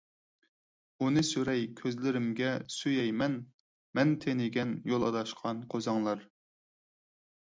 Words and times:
ئۇنى 1.03 1.21
سۈرەي 1.27 1.65
كۆزلىرىمگە، 1.81 2.53
سۆيەي 2.77 3.13
مەن، 3.19 3.35
مەن 3.99 4.15
تېنىگەن، 4.25 4.73
يول 4.93 5.05
ئاداشقان 5.09 5.61
قوزاڭلار... 5.75 6.25